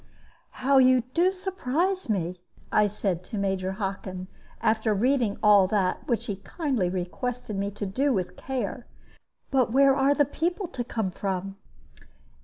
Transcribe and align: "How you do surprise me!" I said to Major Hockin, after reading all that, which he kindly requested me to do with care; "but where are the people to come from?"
"How 0.65 0.79
you 0.79 1.03
do 1.13 1.31
surprise 1.31 2.09
me!" 2.09 2.41
I 2.71 2.87
said 2.87 3.23
to 3.25 3.37
Major 3.37 3.73
Hockin, 3.73 4.29
after 4.59 4.95
reading 4.95 5.37
all 5.43 5.67
that, 5.67 6.07
which 6.07 6.25
he 6.25 6.37
kindly 6.37 6.89
requested 6.89 7.55
me 7.55 7.69
to 7.69 7.85
do 7.85 8.11
with 8.11 8.35
care; 8.35 8.87
"but 9.51 9.71
where 9.71 9.93
are 9.93 10.15
the 10.15 10.25
people 10.25 10.67
to 10.69 10.83
come 10.83 11.11
from?" 11.11 11.55